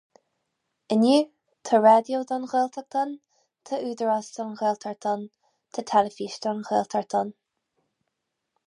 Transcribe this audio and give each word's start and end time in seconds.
Inniu, 0.95 1.19
tá 1.69 1.79
raidió 1.81 2.21
don 2.31 2.47
Ghaeltacht 2.53 2.97
ann, 3.03 3.11
tá 3.71 3.79
údarás 3.91 4.31
don 4.39 4.57
Ghaeltacht 4.63 5.11
ann, 5.13 5.29
tá 5.77 5.87
teilifís 5.93 6.41
don 6.49 6.67
Ghaeltacht 6.73 7.17
ann. 7.23 7.33